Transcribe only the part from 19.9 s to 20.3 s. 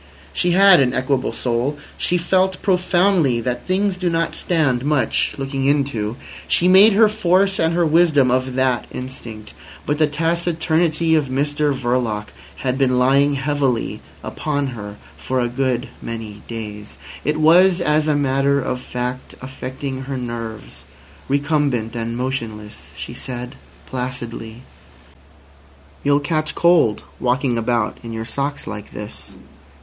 her